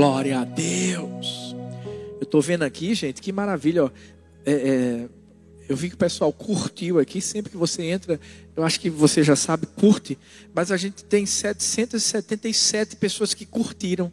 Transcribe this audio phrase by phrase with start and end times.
[0.00, 1.54] Glória a Deus.
[2.18, 3.84] Eu estou vendo aqui, gente, que maravilha.
[3.84, 3.90] Ó.
[4.46, 5.08] É, é,
[5.68, 7.20] eu vi que o pessoal curtiu aqui.
[7.20, 8.18] Sempre que você entra,
[8.56, 10.16] eu acho que você já sabe, curte.
[10.54, 14.10] Mas a gente tem 777 pessoas que curtiram.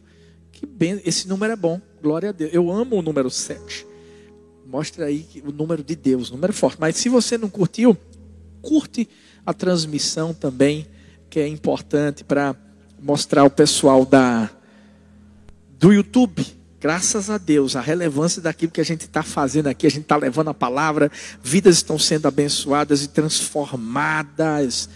[0.52, 1.80] Que bem, esse número é bom.
[2.02, 2.52] Glória a Deus.
[2.52, 3.86] Eu amo o número 7.
[4.66, 6.76] Mostra aí o número de Deus, o número forte.
[6.78, 7.96] Mas se você não curtiu,
[8.60, 9.08] curte
[9.46, 10.86] a transmissão também,
[11.30, 12.54] que é importante para
[13.00, 14.50] mostrar ao pessoal da
[15.78, 16.44] do YouTube.
[16.80, 20.16] Graças a Deus, a relevância daquilo que a gente está fazendo aqui, a gente está
[20.16, 21.10] levando a palavra,
[21.42, 24.88] vidas estão sendo abençoadas e transformadas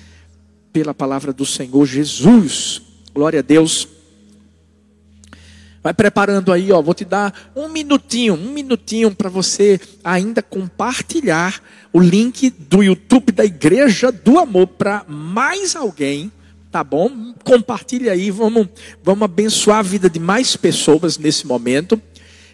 [0.73, 2.83] pela palavra do Senhor Jesus.
[3.13, 3.89] Glória a Deus.
[5.83, 6.81] Vai preparando aí, ó.
[6.81, 11.61] Vou te dar um minutinho, um minutinho para você ainda compartilhar
[11.93, 16.31] o link do YouTube da Igreja do Amor para mais alguém
[16.73, 17.35] tá bom?
[17.45, 18.67] Compartilhe aí, vamos,
[19.05, 22.01] vamos abençoar a vida de mais pessoas nesse momento.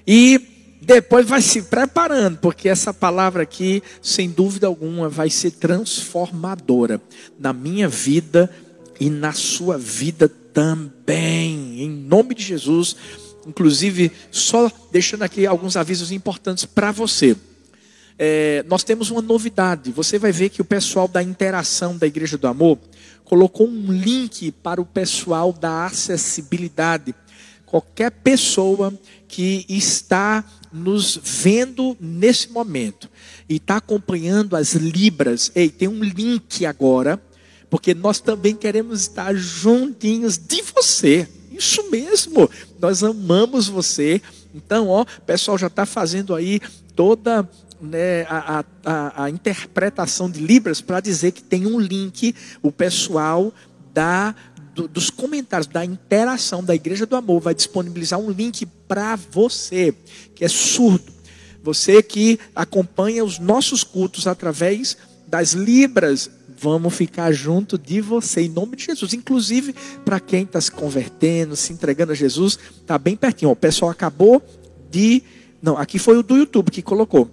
[0.05, 7.01] E depois vai se preparando, porque essa palavra aqui, sem dúvida alguma, vai ser transformadora
[7.39, 8.51] na minha vida
[8.99, 11.83] e na sua vida também.
[11.83, 12.97] Em nome de Jesus.
[13.47, 17.37] Inclusive, só deixando aqui alguns avisos importantes para você.
[18.19, 19.93] É, nós temos uma novidade.
[19.93, 22.79] Você vai ver que o pessoal da interação da Igreja do Amor
[23.29, 27.15] colocou um link para o pessoal da acessibilidade.
[27.67, 28.93] Qualquer pessoa
[29.29, 33.09] que está nos vendo nesse momento
[33.47, 37.23] e está acompanhando as Libras, ei, tem um link agora,
[37.69, 41.29] porque nós também queremos estar juntinhos de você.
[41.53, 42.49] Isso mesmo,
[42.81, 44.23] nós amamos você.
[44.55, 46.61] Então, ó, o pessoal já está fazendo aí
[46.97, 47.47] toda
[47.81, 53.53] né, a, a, a interpretação de Libras para dizer que tem um link, o pessoal
[53.93, 54.35] da
[54.79, 59.93] do, dos comentários, da interação da Igreja do Amor vai disponibilizar um link para você,
[60.37, 61.13] que é surdo.
[61.65, 64.97] Você que acompanha os nossos cultos através
[65.27, 69.13] das Libras, vamos ficar junto de você, em nome de Jesus.
[69.13, 69.75] Inclusive,
[70.05, 73.51] para quem está se convertendo, se entregando a Jesus, está bem pertinho.
[73.51, 74.41] o pessoal acabou
[74.91, 75.23] de.
[75.61, 77.29] Não, aqui foi o do YouTube que colocou.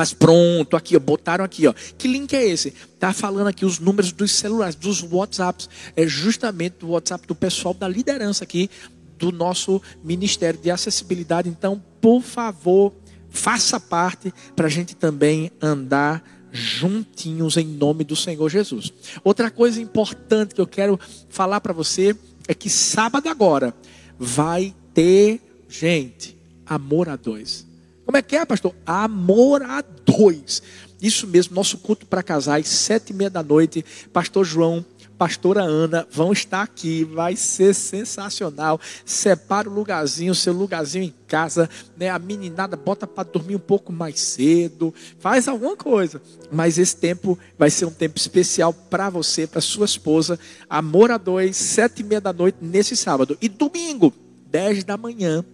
[0.00, 1.74] Mas pronto, aqui, ó, botaram aqui, ó.
[1.98, 2.70] Que link é esse?
[2.98, 5.68] Tá falando aqui os números dos celulares, dos WhatsApps.
[5.94, 8.70] É justamente o WhatsApp do pessoal da liderança aqui
[9.18, 11.50] do nosso Ministério de Acessibilidade.
[11.50, 12.94] Então, por favor,
[13.28, 18.90] faça parte para a gente também andar juntinhos em nome do Senhor Jesus.
[19.22, 22.16] Outra coisa importante que eu quero falar para você
[22.48, 23.74] é que sábado agora
[24.18, 27.68] vai ter, gente, amor a dois.
[28.10, 28.74] Como é que é, pastor?
[28.84, 30.60] Amor a dois.
[31.00, 33.84] Isso mesmo, nosso culto para casais, sete e meia da noite.
[34.12, 34.84] Pastor João,
[35.16, 37.04] pastora Ana vão estar aqui.
[37.04, 38.80] Vai ser sensacional.
[39.04, 41.70] Separa o lugarzinho, seu lugarzinho em casa.
[41.96, 42.08] Né?
[42.08, 44.92] A meninada bota para dormir um pouco mais cedo.
[45.20, 46.20] Faz alguma coisa.
[46.50, 50.36] Mas esse tempo vai ser um tempo especial para você, para sua esposa.
[50.68, 53.38] Amor a dois, sete e meia da noite nesse sábado.
[53.40, 54.12] E domingo,
[54.50, 55.44] dez da manhã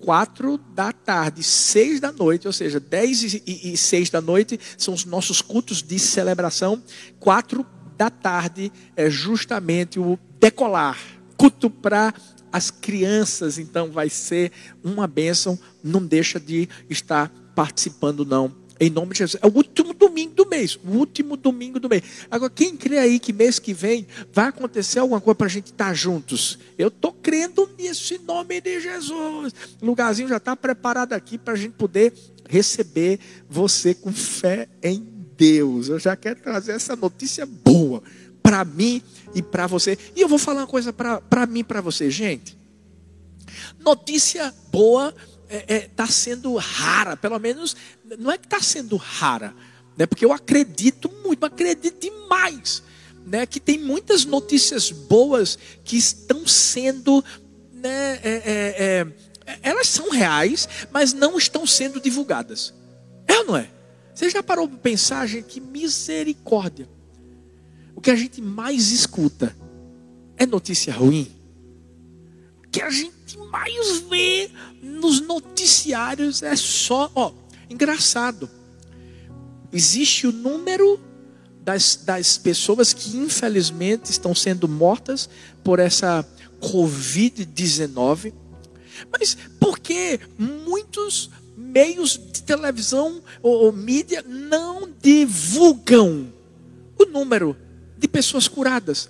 [0.00, 5.04] quatro da tarde, seis da noite, ou seja, dez e, seis da noite são os
[5.04, 6.82] nossos cultos de celebração.
[7.18, 7.66] Quatro
[7.96, 10.98] da tarde é justamente o decolar,
[11.36, 12.14] culto para
[12.52, 13.58] as crianças.
[13.58, 14.50] Então vai ser
[14.82, 15.58] uma bênção.
[15.82, 19.40] Não deixa de estar participando não em nome de Jesus.
[19.42, 20.76] É o último domingo do mês.
[20.76, 22.02] O último domingo do mês.
[22.30, 25.66] Agora, quem crê aí que mês que vem vai acontecer alguma coisa para a gente
[25.66, 26.58] estar tá juntos?
[26.78, 29.52] Eu estou crendo nisso em nome de Jesus.
[29.82, 32.14] O lugarzinho já está preparado aqui para a gente poder
[32.48, 35.88] receber você com fé em Deus.
[35.88, 38.02] Eu já quero trazer essa notícia boa
[38.42, 39.02] para mim
[39.34, 39.98] e para você.
[40.16, 42.58] E eu vou falar uma coisa para mim e para você, gente.
[43.78, 45.14] Notícia boa
[45.50, 47.76] está é, é, tá sendo rara, pelo menos
[48.18, 49.54] não é que está sendo rara,
[49.96, 50.06] né?
[50.06, 52.82] Porque eu acredito muito, acredito demais,
[53.26, 53.44] né?
[53.44, 57.24] Que tem muitas notícias boas que estão sendo,
[57.72, 58.20] né?
[58.22, 59.06] É, é, é
[59.62, 62.72] elas são reais, mas não estão sendo divulgadas.
[63.26, 63.68] É ou não é?
[64.14, 65.46] Você já parou para pensar, gente?
[65.46, 66.88] Que misericórdia!
[67.96, 69.56] O que a gente mais escuta
[70.36, 71.30] é notícia ruim.
[72.64, 74.50] O que a gente mais vê
[74.82, 77.32] nos noticiários é só, ó,
[77.68, 78.48] engraçado.
[79.72, 81.00] Existe o número
[81.62, 85.28] das, das pessoas que infelizmente estão sendo mortas
[85.62, 86.26] por essa
[86.60, 88.32] Covid-19.
[89.10, 96.32] Mas por que muitos meios de televisão ou, ou mídia não divulgam
[96.98, 97.56] o número
[97.98, 99.08] de pessoas curadas?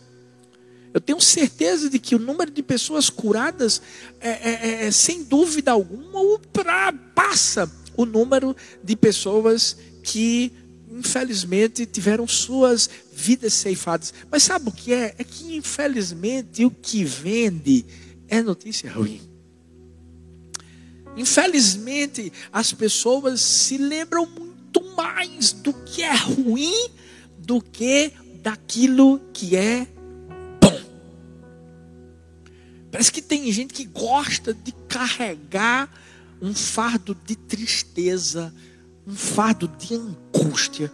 [0.92, 3.80] Eu tenho certeza de que o número de pessoas curadas
[4.20, 10.52] é, é, é, é sem dúvida alguma ultrapassa o número de pessoas que
[10.90, 14.12] infelizmente tiveram suas vidas ceifadas.
[14.30, 15.14] Mas sabe o que é?
[15.18, 17.84] É que infelizmente o que vende
[18.28, 19.20] é notícia ruim.
[21.16, 26.90] Infelizmente as pessoas se lembram muito mais do que é ruim
[27.38, 28.12] do que
[28.42, 29.86] daquilo que é.
[32.90, 35.88] Parece que tem gente que gosta de carregar
[36.42, 38.52] um fardo de tristeza,
[39.06, 40.92] um fardo de angústia.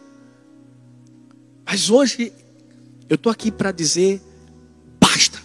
[1.65, 2.33] Mas hoje
[3.09, 4.21] eu estou aqui para dizer
[5.01, 5.41] basta.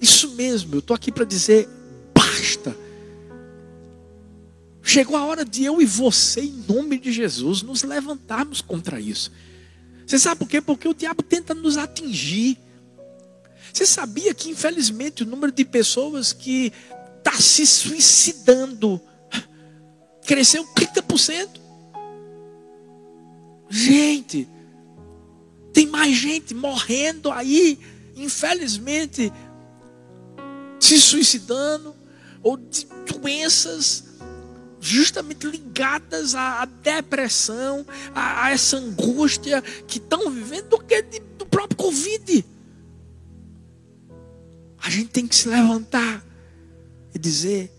[0.00, 1.68] Isso mesmo, eu estou aqui para dizer
[2.14, 2.76] basta.
[4.82, 9.30] Chegou a hora de eu e você, em nome de Jesus, nos levantarmos contra isso.
[10.06, 10.60] Você sabe por quê?
[10.60, 12.58] Porque o diabo tenta nos atingir.
[13.72, 16.72] Você sabia que, infelizmente, o número de pessoas que
[17.18, 19.00] está se suicidando
[20.26, 21.48] cresceu 30%?
[23.68, 24.48] Gente,
[25.72, 27.78] tem mais gente morrendo aí,
[28.16, 29.32] infelizmente,
[30.80, 31.94] se suicidando,
[32.42, 34.04] ou de doenças
[34.80, 41.76] justamente ligadas à, depressão, a, essa angústia que estão vivendo do que de, do próprio
[41.76, 42.44] Covid.
[44.82, 46.24] A gente tem que se levantar
[47.14, 47.70] e dizer: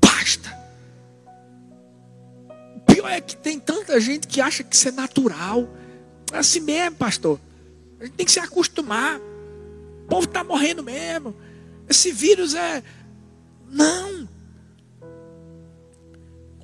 [0.00, 0.50] basta.
[2.76, 5.68] O pior é que tem tanta gente que acha que isso é natural.
[6.32, 7.38] É assim mesmo, pastor.
[8.00, 9.20] A gente tem que se acostumar.
[10.04, 11.36] O povo está morrendo mesmo.
[11.88, 12.82] Esse vírus é.
[13.68, 14.28] Não.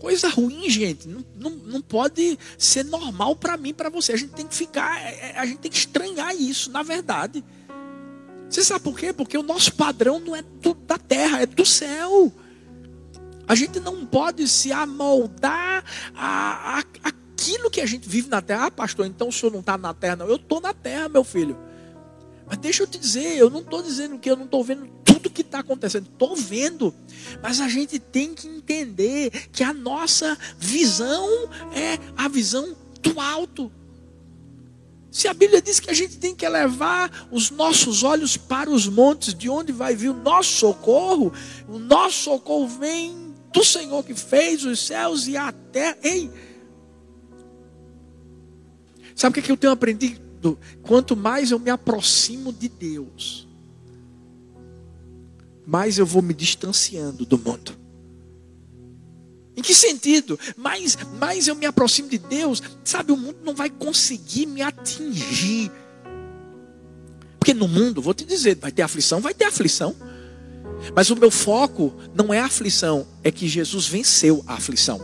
[0.00, 1.08] Coisa ruim, gente.
[1.08, 4.12] Não, não, não pode ser normal para mim, para você.
[4.12, 7.44] A gente tem que ficar, é, é, a gente tem que estranhar isso, na verdade.
[8.48, 9.12] Você sabe por quê?
[9.12, 12.32] Porque o nosso padrão não é do, da terra, é do céu.
[13.46, 15.84] A gente não pode se amoldar
[16.14, 18.66] a, a, aquilo que a gente vive na terra.
[18.66, 20.26] Ah, pastor, então o senhor não está na terra, não.
[20.26, 21.56] Eu estou na terra, meu filho.
[22.46, 25.30] Mas deixa eu te dizer, eu não estou dizendo que eu não estou vendo tudo
[25.30, 26.08] que está acontecendo.
[26.10, 26.94] Estou vendo.
[27.42, 31.26] Mas a gente tem que entender que a nossa visão
[31.74, 33.70] é a visão do alto.
[35.10, 38.86] Se a Bíblia diz que a gente tem que elevar os nossos olhos para os
[38.86, 41.32] montes, de onde vai vir o nosso socorro,
[41.66, 45.96] o nosso socorro vem do Senhor que fez os céus e a terra.
[46.02, 46.30] Ei!
[49.14, 50.28] Sabe o que, é que eu tenho aprendido?
[50.82, 53.48] quanto mais eu me aproximo de Deus,
[55.66, 57.76] mais eu vou me distanciando do mundo.
[59.58, 60.38] Em que sentido?
[60.56, 65.72] Mais, mais eu me aproximo de Deus, sabe, o mundo não vai conseguir me atingir.
[67.40, 69.96] Porque no mundo, vou te dizer, vai ter aflição, vai ter aflição.
[70.94, 75.00] Mas o meu foco não é a aflição, é que Jesus venceu a aflição.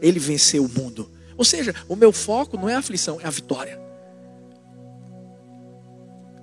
[0.00, 1.10] Ele venceu o mundo.
[1.36, 3.78] Ou seja, o meu foco não é a aflição, é a vitória.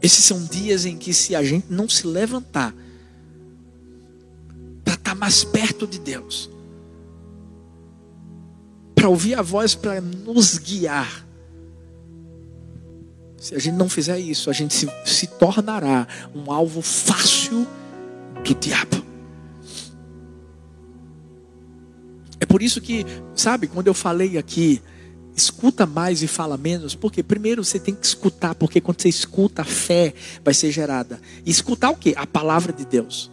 [0.04, 2.76] Esses são dias em que, se a gente não se levantar
[4.84, 6.54] para estar tá mais perto de Deus,
[8.96, 11.26] para ouvir a voz, para nos guiar,
[13.38, 17.68] se a gente não fizer isso, a gente se, se tornará um alvo fácil
[18.44, 19.06] do diabo.
[22.40, 24.82] É por isso que, sabe, quando eu falei aqui
[25.36, 29.62] escuta mais e fala menos, porque primeiro você tem que escutar, porque quando você escuta,
[29.62, 31.20] a fé vai ser gerada.
[31.46, 32.14] E escutar o que?
[32.18, 33.30] A palavra de Deus.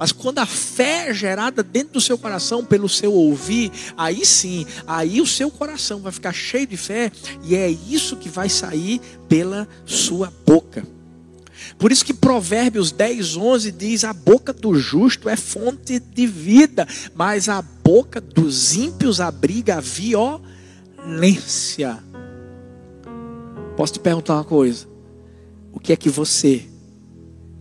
[0.00, 4.64] Mas quando a fé é gerada dentro do seu coração pelo seu ouvir, aí sim,
[4.86, 7.12] aí o seu coração vai ficar cheio de fé
[7.44, 10.86] e é isso que vai sair pela sua boca.
[11.78, 16.88] Por isso que Provérbios 10, 11 diz: A boca do justo é fonte de vida,
[17.14, 20.42] mas a boca dos ímpios abriga a violência.
[23.76, 24.88] Posso te perguntar uma coisa?
[25.74, 26.66] O que é que você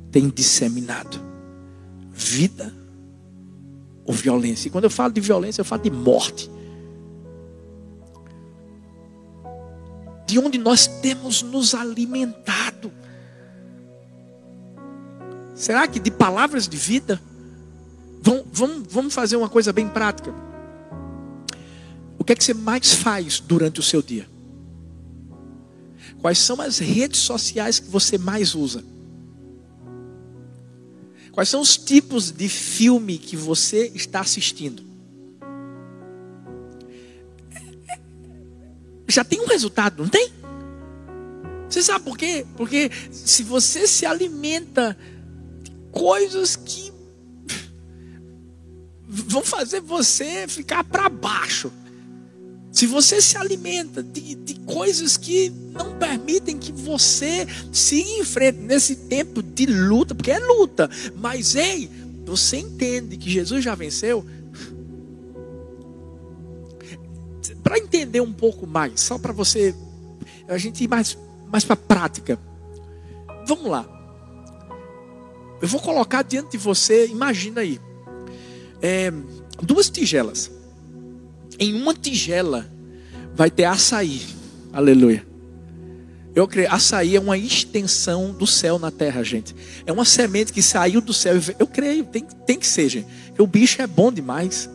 [0.10, 1.29] tem disseminado?
[2.20, 2.74] Vida
[4.06, 4.68] ou violência?
[4.68, 6.52] E quando eu falo de violência, eu falo de morte.
[10.28, 12.92] De onde nós temos nos alimentado.
[15.56, 17.22] Será que de palavras de vida?
[18.22, 20.34] Vamos, vamos, vamos fazer uma coisa bem prática.
[22.18, 24.30] O que é que você mais faz durante o seu dia?
[26.22, 28.84] Quais são as redes sociais que você mais usa?
[31.40, 34.84] Quais são os tipos de filme que você está assistindo?
[39.08, 40.34] Já tem um resultado, não tem?
[41.70, 42.46] Você sabe por quê?
[42.58, 44.98] Porque se você se alimenta
[45.64, 46.92] de coisas que
[49.08, 51.72] vão fazer você ficar para baixo.
[52.80, 58.60] Se você se alimenta de, de, coisas que não permitem que você siga em frente
[58.60, 61.90] nesse tempo de luta, porque é luta, mas ei,
[62.26, 64.26] você entende que Jesus já venceu?
[67.62, 69.76] Para entender um pouco mais, só para você,
[70.48, 71.18] a gente ir mais,
[71.52, 72.40] mais para a prática.
[73.46, 73.86] Vamos lá.
[75.62, 77.78] Eu vou colocar diante de você, imagina aí,
[78.82, 79.12] é,
[79.62, 80.59] duas tigelas.
[81.60, 82.66] Em uma tigela
[83.36, 84.22] vai ter açaí.
[84.72, 85.28] Aleluia.
[86.36, 89.56] Eu creio, açaí é uma extensão do céu na terra, gente.
[89.86, 91.36] É uma semente que saiu do céu.
[91.58, 93.08] Eu creio, tem, tem que ser, gente.
[93.38, 94.70] O bicho é bom demais.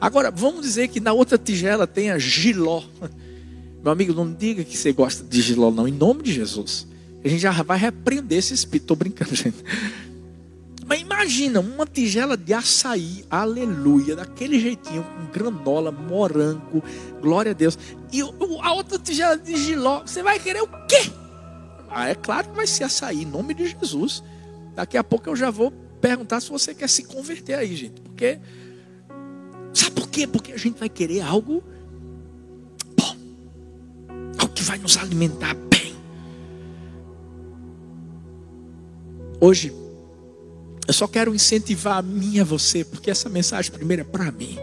[0.00, 2.82] Agora, vamos dizer que na outra tigela tenha giló.
[3.82, 6.86] Meu amigo, não diga que você gosta de giló, não, em nome de Jesus.
[7.24, 8.84] A gente já vai repreender esse espírito.
[8.84, 9.58] Estou brincando, gente.
[10.90, 16.82] Mas imagina uma tigela de açaí, aleluia, daquele jeitinho, com granola, morango,
[17.22, 17.78] glória a Deus.
[18.12, 21.12] E a outra tigela de giló, você vai querer o quê?
[21.88, 24.20] Ah, é claro que vai ser açaí, em nome de Jesus.
[24.74, 25.70] Daqui a pouco eu já vou
[26.00, 28.00] perguntar se você quer se converter aí, gente.
[28.00, 28.40] Porque.
[29.72, 30.26] Sabe por quê?
[30.26, 31.62] Porque a gente vai querer algo
[32.96, 33.16] bom.
[34.40, 35.94] Algo que vai nos alimentar bem.
[39.40, 39.72] Hoje,
[40.90, 44.32] eu só quero incentivar a mim e a você, porque essa mensagem primeiro é para
[44.32, 44.58] mim.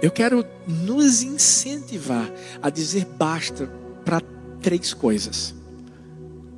[0.00, 3.66] Eu quero nos incentivar a dizer basta
[4.06, 4.22] para
[4.62, 5.54] três coisas.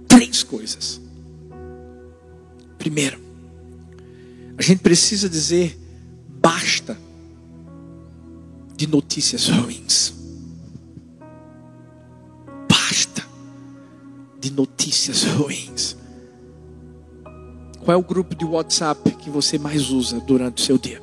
[0.07, 1.01] Três coisas.
[2.79, 3.19] Primeiro,
[4.57, 5.77] a gente precisa dizer
[6.29, 6.97] basta
[8.77, 10.15] de notícias ruins.
[12.69, 13.27] Basta
[14.41, 15.98] de notícias ruins.
[17.85, 21.01] Qual é o grupo de WhatsApp que você mais usa durante o seu dia?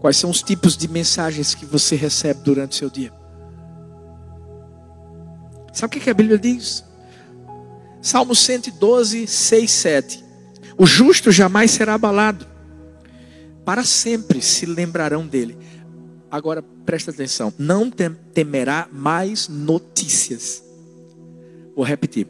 [0.00, 3.12] Quais são os tipos de mensagens que você recebe durante o seu dia?
[5.72, 6.84] Sabe o que a Bíblia diz?
[8.00, 10.24] Salmo 112, 6, 7.
[10.76, 12.46] O justo jamais será abalado,
[13.64, 15.56] para sempre se lembrarão dele.
[16.28, 17.88] Agora presta atenção: não
[18.34, 20.64] temerá mais notícias.
[21.76, 22.26] Vou repetir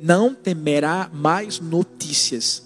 [0.00, 2.62] não temerá mais notícias.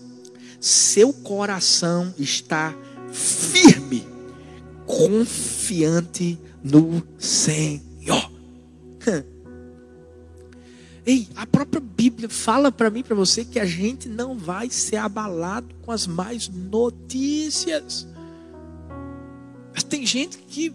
[0.61, 2.75] Seu coração está
[3.13, 4.07] firme,
[4.87, 8.31] confiante no Senhor.
[11.05, 14.97] Ei, a própria Bíblia fala para mim, para você, que a gente não vai ser
[14.97, 18.07] abalado com as más notícias.
[19.75, 20.73] Mas tem gente que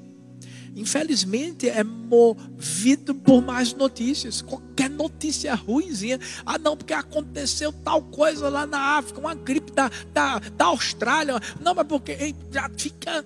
[0.77, 4.41] infelizmente, é movido por mais notícias.
[4.41, 6.19] Qualquer notícia ruimzinha.
[6.46, 11.39] Ah, não, porque aconteceu tal coisa lá na África, uma gripe da, da, da Austrália.
[11.60, 13.25] Não, mas porque ei, já fica.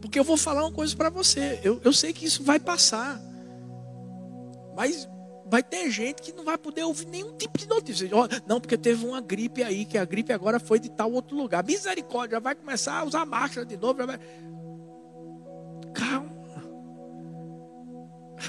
[0.00, 1.58] Porque eu vou falar uma coisa para você.
[1.64, 3.18] Eu, eu sei que isso vai passar.
[4.76, 5.08] Mas
[5.46, 8.06] vai ter gente que não vai poder ouvir nenhum tipo de notícia.
[8.46, 11.64] Não, porque teve uma gripe aí, que a gripe agora foi de tal outro lugar.
[11.64, 14.06] Misericórdia, vai começar a usar máscara de novo.
[14.06, 14.20] Vai...
[15.94, 16.35] Calma.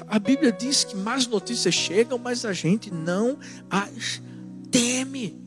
[0.06, 3.38] A Bíblia diz que mais notícias chegam, mas a gente não
[3.70, 4.22] as
[4.70, 5.40] teme.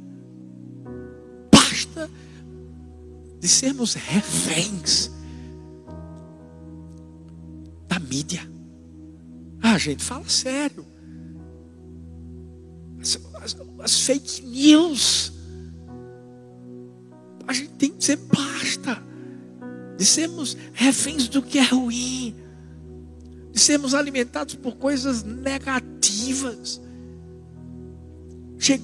[1.51, 2.10] Basta
[3.39, 5.12] de sermos reféns
[7.88, 8.41] da mídia.
[9.62, 10.86] Ah, gente, fala sério.
[13.00, 15.34] As, as, as fake news.
[17.48, 19.01] A gente tem que dizer basta.
[19.98, 22.36] De sermos reféns do que é ruim
[23.51, 26.81] de sermos alimentados por coisas negativas.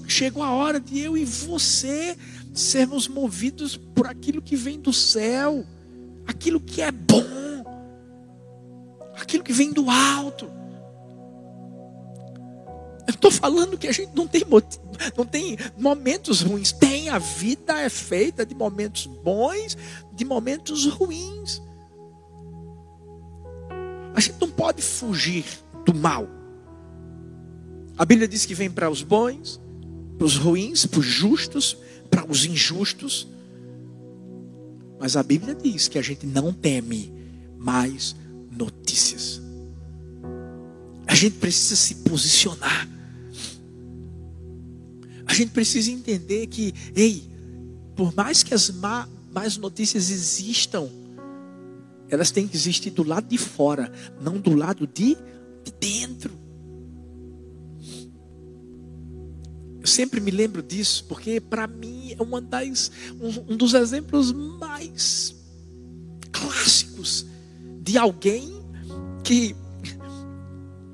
[0.08, 2.18] Chegou a hora de eu e você
[2.54, 5.64] sermos movidos por aquilo que vem do céu,
[6.26, 7.64] aquilo que é bom,
[9.16, 10.50] aquilo que vem do alto.
[13.08, 14.44] Eu estou falando que a gente não tem,
[15.16, 16.74] não tem momentos ruins.
[16.74, 19.78] Tem, a vida é feita de momentos bons,
[20.14, 21.62] de momentos ruins.
[24.18, 25.46] A gente não pode fugir
[25.86, 26.28] do mal.
[27.96, 29.62] A Bíblia diz que vem para os bons,
[30.18, 31.78] para os ruins, para os justos,
[32.10, 33.28] para os injustos.
[35.00, 37.14] Mas a Bíblia diz que a gente não teme
[37.60, 38.16] mais
[38.52, 39.40] notícias.
[41.06, 42.90] A gente precisa se posicionar.
[45.28, 47.22] A gente precisa entender que, ei,
[47.96, 50.90] por mais que as má, más notícias existam,
[52.10, 55.16] elas têm que existir do lado de fora, não do lado de,
[55.64, 56.32] de dentro.
[59.80, 64.32] Eu sempre me lembro disso, porque para mim é uma das, um, um dos exemplos
[64.32, 65.36] mais
[66.32, 67.26] clássicos
[67.82, 68.58] de alguém
[69.24, 69.56] que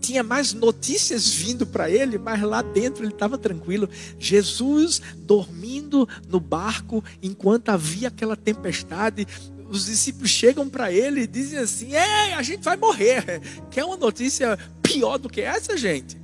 [0.03, 3.89] tinha mais notícias vindo para ele, mas lá dentro ele estava tranquilo.
[4.19, 9.25] Jesus dormindo no barco enquanto havia aquela tempestade.
[9.73, 13.41] Os discípulos chegam para ele e dizem assim: Ei, a gente vai morrer.
[13.71, 16.15] Quer uma notícia pior do que essa, gente?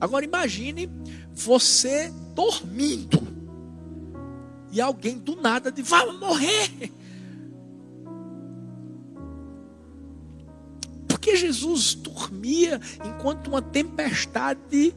[0.00, 0.88] Agora imagine
[1.32, 3.20] você dormindo
[4.70, 6.92] e alguém do nada diz: Vamos morrer.
[11.24, 14.94] que Jesus dormia enquanto uma tempestade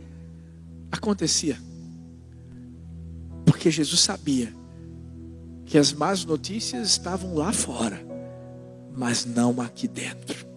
[0.92, 1.58] acontecia?
[3.46, 4.54] Porque Jesus sabia
[5.68, 8.00] que as más notícias estavam lá fora,
[8.96, 10.48] mas não aqui dentro.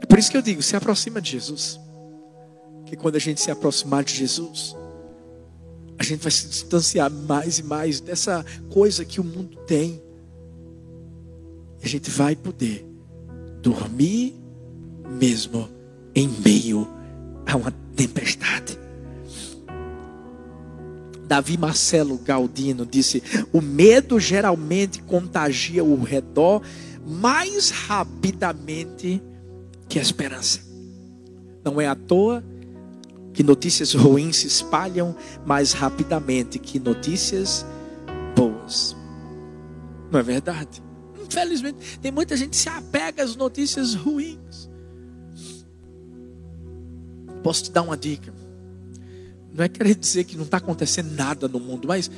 [0.00, 1.80] É por isso que eu digo: se aproxima de Jesus.
[2.84, 4.76] Que quando a gente se aproximar de Jesus,
[5.98, 10.00] a gente vai se distanciar mais e mais dessa coisa que o mundo tem.
[11.82, 12.86] A gente vai poder
[13.60, 14.36] dormir
[15.18, 15.68] mesmo
[16.14, 16.86] em meio
[17.44, 18.85] a uma tempestade.
[21.26, 26.62] Davi Marcelo Galdino disse: O medo geralmente contagia o redor
[27.04, 29.22] mais rapidamente
[29.88, 30.60] que a esperança.
[31.64, 32.44] Não é à toa
[33.32, 35.14] que notícias ruins se espalham
[35.44, 37.66] mais rapidamente que notícias
[38.34, 38.96] boas.
[40.10, 40.82] Não é verdade?
[41.20, 44.70] Infelizmente, tem muita gente que se apega às notícias ruins.
[47.42, 48.32] Posso te dar uma dica?
[49.56, 52.10] Não é querer dizer que não está acontecendo nada no mundo, mas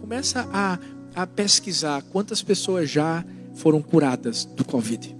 [0.00, 0.76] começa a,
[1.14, 5.16] a pesquisar quantas pessoas já foram curadas do Covid.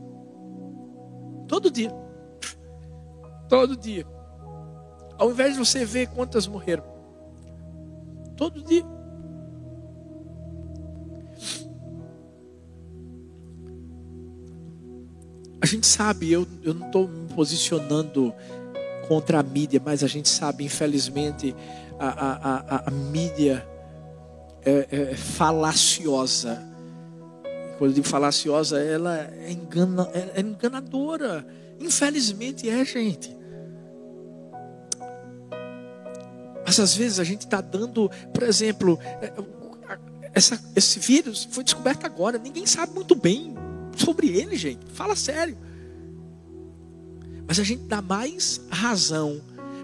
[1.46, 1.92] Todo dia.
[3.48, 4.04] Todo dia.
[5.16, 6.82] Ao invés de você ver quantas morreram.
[8.36, 8.84] Todo dia.
[15.60, 18.34] A gente sabe, eu, eu não estou me posicionando
[19.10, 21.52] contra a mídia, mas a gente sabe, infelizmente,
[21.98, 23.66] a, a, a, a mídia
[24.64, 26.62] é, é, falaciosa.
[27.76, 31.44] Quando eu digo falaciosa, ela é, engana, é, é enganadora.
[31.80, 33.36] Infelizmente é, gente.
[36.64, 39.32] Mas às vezes a gente está dando, por exemplo, é,
[40.32, 43.56] essa, esse vírus foi descoberto agora, ninguém sabe muito bem
[43.96, 44.86] sobre ele, gente.
[44.92, 45.58] Fala sério.
[47.50, 49.40] Mas a gente dá mais razão,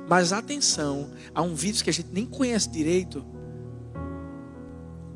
[0.09, 3.27] mais atenção a um vírus que a gente nem conhece direito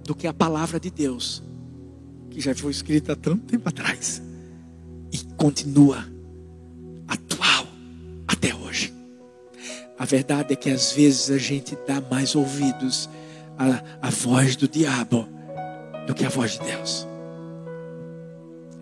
[0.03, 1.45] do que a palavra de Deus,
[2.29, 4.21] que já foi escrita há tanto tempo atrás
[5.13, 6.05] e continua
[7.07, 7.69] atual
[8.27, 8.93] até hoje.
[9.97, 13.09] A verdade é que às vezes a gente dá mais ouvidos
[13.57, 15.25] à, à voz do diabo
[16.05, 17.07] do que à voz de Deus.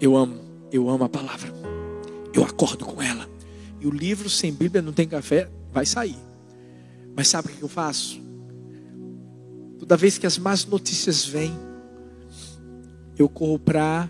[0.01, 0.41] Eu amo,
[0.73, 1.53] eu amo a palavra.
[2.33, 3.28] Eu acordo com ela.
[3.81, 6.17] E o livro sem Bíblia não tem café, vai sair.
[7.17, 8.21] Mas sabe o que eu faço?
[9.79, 11.53] Toda vez que as más notícias vêm,
[13.17, 14.09] eu corro para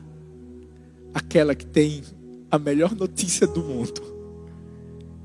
[1.12, 2.02] aquela que tem
[2.50, 4.02] a melhor notícia do mundo.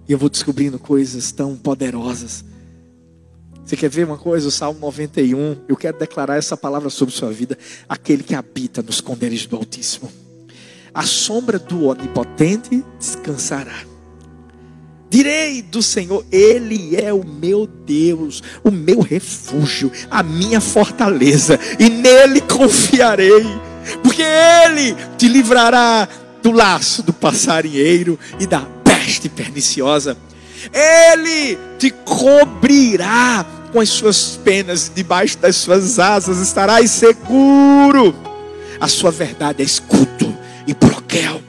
[0.08, 2.43] E eu vou descobrindo coisas tão poderosas.
[3.63, 4.49] Você quer ver uma coisa?
[4.49, 7.58] O Salmo 91, eu quero declarar essa palavra sobre sua vida.
[7.88, 10.12] Aquele que habita nos esconderijos do Altíssimo
[10.93, 13.92] a sombra do Onipotente descansará.
[15.13, 21.88] Direi do Senhor, Ele é o meu Deus, o meu refúgio, a minha fortaleza, e
[21.88, 23.45] nele confiarei,
[24.02, 26.10] porque Ele te livrará
[26.41, 30.17] do laço do passarinheiro e da peste perniciosa.
[30.73, 38.15] Ele te cobrirá com as suas penas, debaixo das suas asas estarás seguro.
[38.80, 41.42] A sua verdade é escudo e broquel.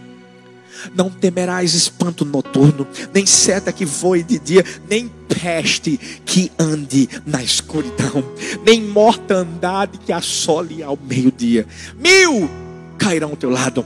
[0.95, 7.43] Não temerás espanto noturno, nem seta que voe de dia, nem peste que ande na
[7.43, 8.25] escuridão,
[8.65, 11.67] nem mortandade que assole ao meio-dia.
[11.97, 12.49] Mil
[12.97, 13.85] cairão ao teu lado,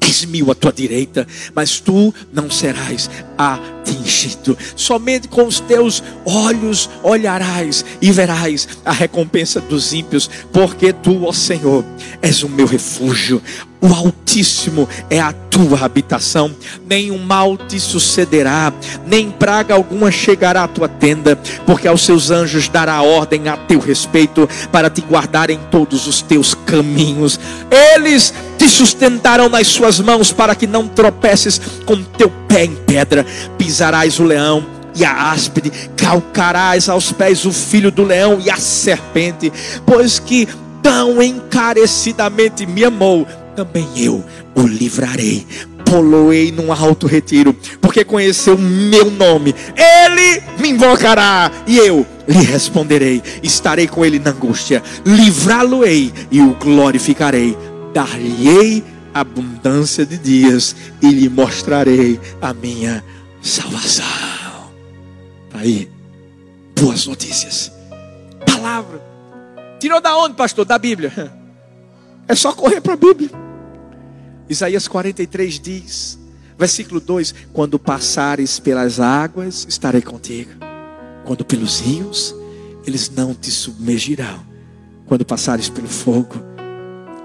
[0.00, 3.08] dez mil à tua direita, mas tu não serás
[3.82, 4.56] atingido.
[4.76, 11.32] Somente com os teus olhos olharás e verás a recompensa dos ímpios, porque tu, ó
[11.32, 11.84] Senhor,
[12.20, 13.42] és o meu refúgio.
[13.80, 16.54] O Altíssimo é a tua habitação,
[16.88, 18.72] nenhum mal te sucederá,
[19.04, 21.34] nem praga alguma chegará à tua tenda,
[21.66, 26.22] porque aos seus anjos dará ordem a teu respeito para te guardar em todos os
[26.22, 27.40] teus caminhos.
[27.92, 33.24] Eles te sustentarão nas suas mãos para que não tropeces com teu pé em pedra.
[33.56, 38.56] Pisarás o leão e a áspide, calcarás aos pés o filho do leão e a
[38.56, 39.50] serpente,
[39.86, 40.46] pois que
[40.82, 44.22] tão encarecidamente me amou, também eu
[44.54, 45.46] o livrarei.
[45.84, 49.54] Poloei num alto retiro, porque conheceu meu nome.
[49.76, 53.22] Ele me invocará e eu lhe responderei.
[53.42, 57.56] Estarei com ele na angústia, livrá-lo-ei e o glorificarei.
[57.92, 58.82] Dar-lhe-ei
[59.14, 63.04] abundância de dias e lhe mostrarei a minha
[63.42, 64.04] salvação.
[65.50, 65.90] Tá aí,
[66.78, 67.70] boas notícias.
[68.46, 69.02] Palavra.
[69.78, 70.64] Tirou da onde, pastor?
[70.64, 71.12] Da Bíblia.
[72.28, 73.28] É só correr para a Bíblia.
[74.48, 76.18] Isaías 43 diz,
[76.56, 80.52] versículo 2: Quando passares pelas águas, estarei contigo.
[81.24, 82.32] Quando pelos rios,
[82.86, 84.40] eles não te submergirão.
[85.04, 86.36] Quando passares pelo fogo,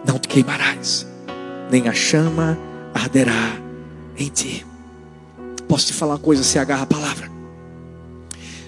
[0.04, 1.06] não te queimarás
[1.70, 2.58] nem a chama
[2.94, 3.58] arderá
[4.18, 4.66] em ti.
[5.68, 6.44] Posso te falar uma coisa?
[6.44, 7.30] Se agarra a palavra.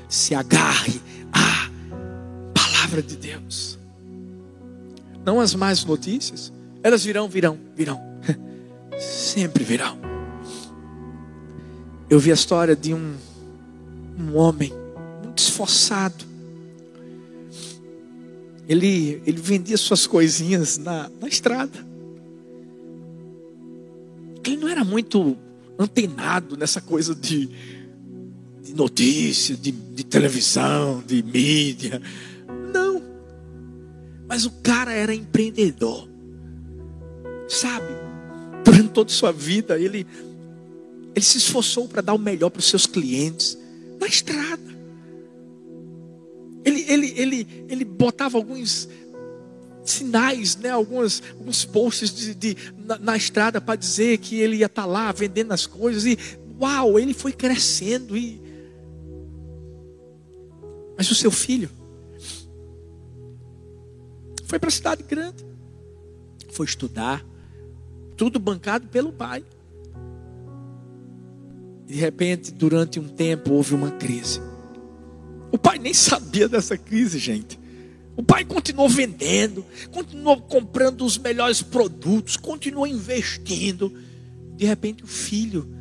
[0.07, 1.69] Se agarre à
[2.53, 3.79] palavra de Deus.
[5.25, 6.51] Não as más notícias.
[6.83, 8.01] Elas virão, virão, virão.
[8.99, 9.97] Sempre virão.
[12.09, 13.15] Eu vi a história de um,
[14.17, 14.73] um homem
[15.23, 16.25] muito esforçado.
[18.67, 21.88] Ele, ele vendia suas coisinhas na, na estrada
[24.45, 25.37] ele não era muito
[25.77, 27.49] antenado nessa coisa de,
[28.61, 32.01] de notícia, de, de televisão, de mídia.
[32.73, 33.01] Não.
[34.27, 36.09] Mas o cara era empreendedor.
[37.47, 37.87] Sabe?
[38.63, 40.05] Durante toda a sua vida, ele,
[41.15, 43.57] ele se esforçou para dar o melhor para os seus clientes
[43.99, 44.69] na estrada.
[46.63, 48.87] Ele, ele, ele, ele botava alguns
[49.91, 54.65] sinais, né, alguns, alguns posts de, de na, na, estrada para dizer que ele ia
[54.65, 56.05] estar tá lá vendendo as coisas.
[56.05, 56.17] E
[56.59, 58.15] uau, ele foi crescendo.
[58.15, 58.41] E...
[60.97, 61.69] Mas o seu filho
[64.45, 65.45] foi para a cidade grande,
[66.49, 67.23] foi estudar,
[68.17, 69.45] tudo bancado pelo pai.
[71.85, 74.41] De repente, durante um tempo, houve uma crise.
[75.51, 77.58] O pai nem sabia dessa crise, gente.
[78.19, 83.93] O pai continuou vendendo, continuou comprando os melhores produtos, continuou investindo.
[84.57, 85.73] De repente, o filho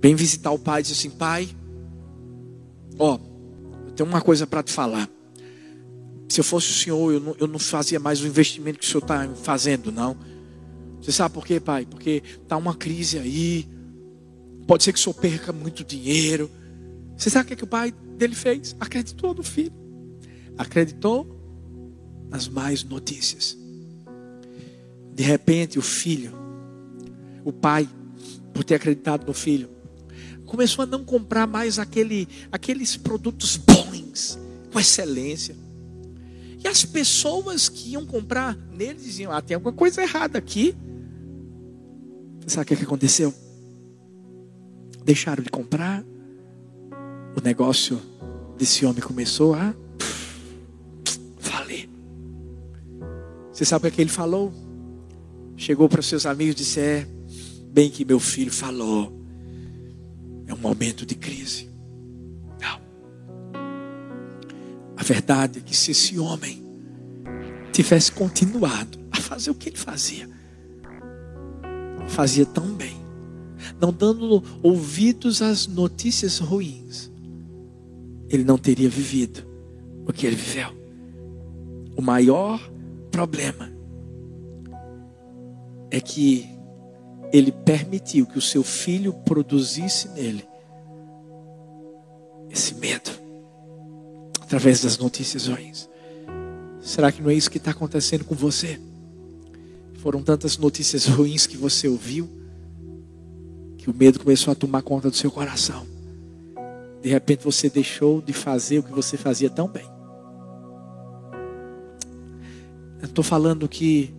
[0.00, 1.48] vem visitar o pai e diz assim: Pai,
[2.96, 3.18] ó,
[3.88, 5.10] eu tenho uma coisa para te falar.
[6.28, 8.88] Se eu fosse o senhor, eu não, eu não fazia mais o investimento que o
[8.88, 10.16] senhor está fazendo, não.
[11.02, 11.86] Você sabe por quê, pai?
[11.86, 13.68] Porque está uma crise aí.
[14.64, 16.48] Pode ser que o senhor perca muito dinheiro.
[17.16, 18.76] Você sabe o que, é que o pai dele fez?
[18.78, 19.79] Acreditou no filho
[20.60, 21.26] acreditou
[22.28, 23.56] nas mais notícias.
[25.14, 26.32] De repente, o filho,
[27.42, 27.88] o pai,
[28.52, 29.70] por ter acreditado no filho,
[30.44, 34.38] começou a não comprar mais aquele, aqueles produtos bons,
[34.70, 35.56] com excelência.
[36.62, 40.76] E as pessoas que iam comprar nele diziam: Ah, tem alguma coisa errada aqui.
[42.46, 43.32] Sabe o que, é que aconteceu?
[45.04, 46.04] Deixaram de comprar.
[47.34, 47.98] O negócio
[48.58, 49.74] desse homem começou a
[53.60, 54.50] Você sabe o que, é que ele falou?
[55.54, 57.06] Chegou para seus amigos e disse: É,
[57.70, 59.12] bem que meu filho falou.
[60.46, 61.68] É um momento de crise.
[62.58, 62.80] Não.
[64.96, 66.64] A verdade é que se esse homem
[67.70, 70.26] tivesse continuado a fazer o que ele fazia,
[72.08, 72.96] fazia tão bem,
[73.78, 77.10] não dando ouvidos às notícias ruins,
[78.30, 79.46] ele não teria vivido
[80.06, 80.70] o que ele viveu.
[81.94, 82.58] O maior
[83.10, 83.70] problema
[85.90, 86.48] é que
[87.32, 90.44] ele permitiu que o seu filho produzisse nele
[92.50, 93.10] esse medo
[94.40, 95.88] através das notícias ruins.
[96.80, 98.80] Será que não é isso que está acontecendo com você?
[99.94, 102.28] Foram tantas notícias ruins que você ouviu
[103.76, 105.86] que o medo começou a tomar conta do seu coração.
[107.02, 109.86] De repente você deixou de fazer o que você fazia tão bem.
[113.06, 114.14] Estou falando que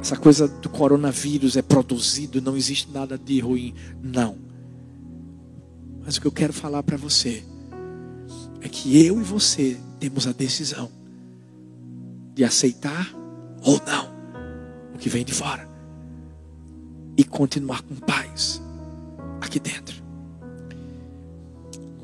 [0.00, 3.74] essa coisa do coronavírus é produzido, não existe nada de ruim.
[4.02, 4.36] Não.
[6.04, 7.44] Mas o que eu quero falar para você
[8.60, 10.90] é que eu e você temos a decisão
[12.34, 13.14] de aceitar
[13.62, 14.12] ou não
[14.94, 15.68] o que vem de fora
[17.16, 18.60] e continuar com paz
[19.40, 20.01] aqui dentro.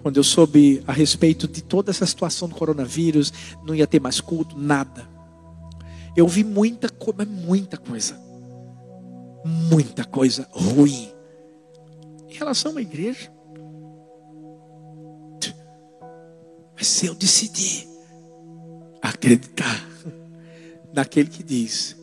[0.03, 3.33] Quando eu soube a respeito de toda essa situação do coronavírus,
[3.65, 5.09] não ia ter mais culto, nada.
[6.17, 8.19] Eu vi muita coisa, muita coisa.
[9.45, 11.13] Muita coisa ruim.
[12.29, 13.31] Em relação à igreja.
[16.77, 17.89] Mas se eu decidir
[19.03, 19.85] acreditar
[20.95, 21.97] naquele que diz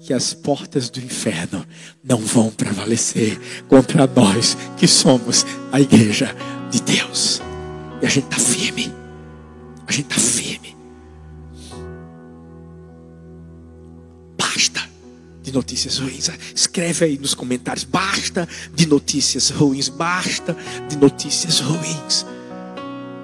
[0.00, 1.66] que as portas do inferno
[2.02, 6.34] não vão prevalecer contra nós que somos a igreja
[6.70, 7.40] de Deus.
[8.00, 8.92] E a gente está firme.
[9.86, 10.76] A gente está firme.
[14.36, 14.88] Basta
[15.42, 16.30] de notícias ruins.
[16.54, 17.84] Escreve aí nos comentários.
[17.84, 19.88] Basta de notícias ruins.
[19.88, 20.56] Basta
[20.88, 22.26] de notícias ruins.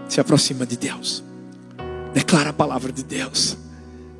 [0.08, 1.22] Se aproxima de Deus.
[2.12, 3.56] Declara a palavra de Deus.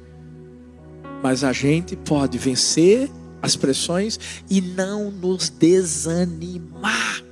[1.24, 3.10] mas a gente pode vencer
[3.40, 7.24] as pressões e não nos desanimar.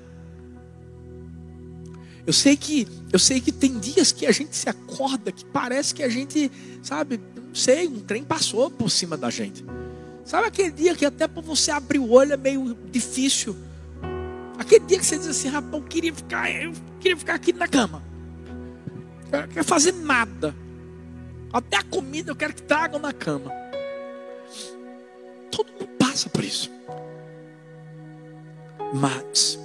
[2.26, 5.94] Eu sei que eu sei que tem dias que a gente se acorda que parece
[5.94, 6.50] que a gente,
[6.82, 9.62] sabe, não sei, um trem passou por cima da gente.
[10.24, 13.54] Sabe aquele dia que até para você abrir o olho é meio difícil.
[14.58, 17.68] Aquele dia que você diz assim, rapaz, eu queria ficar, eu queria ficar aqui na
[17.68, 18.02] cama.
[19.30, 20.56] Eu não quero fazer nada.
[21.52, 23.60] Até a comida eu quero que tragam na cama.
[25.52, 26.68] Todo mundo passa por isso.
[28.92, 29.58] Mas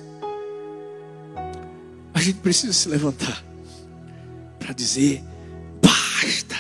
[2.13, 3.43] a gente precisa se levantar
[4.60, 5.23] para dizer
[5.82, 6.56] basta.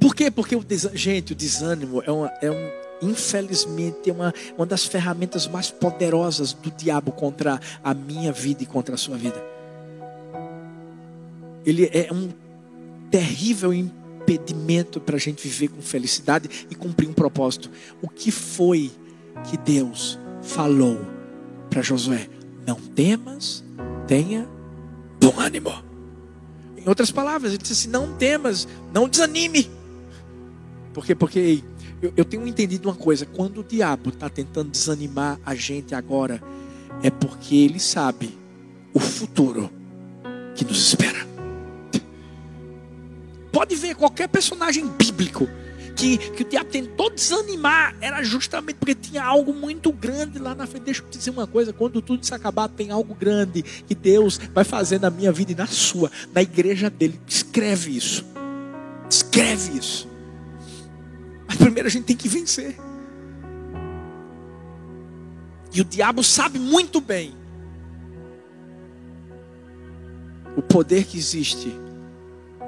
[0.00, 0.30] Por quê?
[0.30, 0.64] Porque o
[0.94, 2.70] gente, o desânimo é, uma, é um
[3.02, 8.66] infelizmente, é uma, uma das ferramentas mais poderosas do diabo contra a minha vida e
[8.66, 9.42] contra a sua vida.
[11.64, 12.30] Ele é um
[13.10, 13.72] terrível
[14.28, 17.70] impedimento para a gente viver com felicidade e cumprir um propósito.
[18.02, 18.90] O que foi
[19.48, 21.00] que Deus falou
[21.70, 22.28] para Josué?
[22.66, 23.64] Não temas,
[24.06, 24.46] tenha
[25.20, 25.72] bom ânimo.
[26.76, 29.70] Em outras palavras, ele disse assim: não temas, não desanime.
[30.92, 31.14] Por quê?
[31.14, 31.62] Porque
[32.02, 36.42] eu, eu tenho entendido uma coisa: quando o diabo está tentando desanimar a gente agora,
[37.02, 38.36] é porque ele sabe
[38.92, 39.70] o futuro
[40.54, 41.17] que nos espera.
[43.52, 45.48] Pode ver qualquer personagem bíblico
[45.98, 50.64] que, que o diabo tentou desanimar, era justamente porque tinha algo muito grande lá na
[50.64, 50.84] frente.
[50.84, 54.38] Deixa eu te dizer uma coisa: quando tudo isso acabar, tem algo grande que Deus
[54.54, 57.20] vai fazer na minha vida e na sua, na igreja dele.
[57.26, 58.24] Escreve isso.
[59.10, 60.08] Escreve isso.
[61.48, 62.76] Mas primeiro a gente tem que vencer.
[65.74, 67.34] E o diabo sabe muito bem
[70.56, 71.72] o poder que existe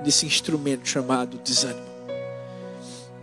[0.05, 1.91] nesse instrumento chamado desânimo.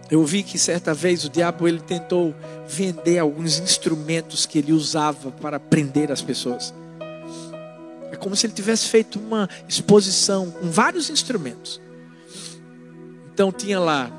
[0.09, 2.33] Eu vi que certa vez o diabo ele tentou
[2.67, 6.73] vender alguns instrumentos que ele usava para prender as pessoas.
[8.09, 11.81] É como se ele tivesse feito uma exposição com vários instrumentos.
[13.33, 14.09] Então tinha lá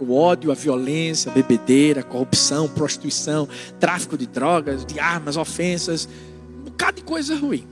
[0.00, 3.48] o ódio, a violência, a bebedeira, a corrupção, prostituição,
[3.78, 6.08] tráfico de drogas, de armas, ofensas,
[6.60, 7.66] um bocado de coisa ruim.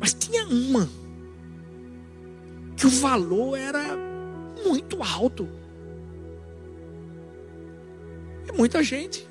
[0.00, 0.88] Mas tinha uma
[2.78, 3.96] que o valor era
[4.64, 5.48] muito alto.
[8.48, 9.28] E muita gente,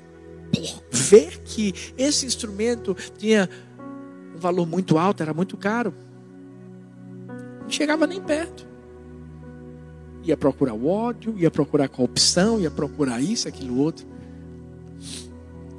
[0.52, 3.48] por ver que esse instrumento tinha
[4.36, 5.92] um valor muito alto, era muito caro,
[7.62, 8.68] não chegava nem perto
[10.30, 14.06] ia procurar o ódio, ia procurar a corrupção, ia procurar isso, aquilo outro.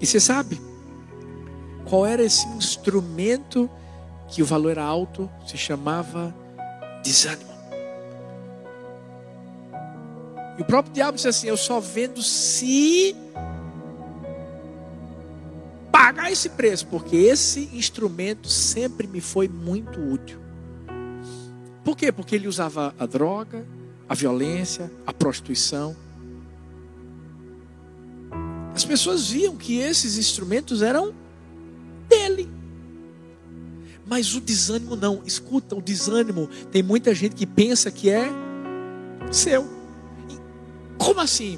[0.02, 0.60] E você sabe
[1.88, 3.70] qual era esse instrumento
[4.28, 5.30] que o valor era alto?
[5.46, 6.34] Se chamava
[7.04, 7.59] desânimo.
[10.60, 13.16] E o próprio diabo disse assim: Eu só vendo se
[15.90, 20.38] pagar esse preço, porque esse instrumento sempre me foi muito útil.
[21.82, 22.12] Por quê?
[22.12, 23.66] Porque ele usava a droga,
[24.08, 25.96] a violência, a prostituição.
[28.76, 31.14] As pessoas viam que esses instrumentos eram
[32.10, 32.50] dele.
[34.06, 35.22] Mas o desânimo não.
[35.26, 38.30] Escuta, o desânimo tem muita gente que pensa que é
[39.32, 39.79] seu.
[41.00, 41.58] Como assim?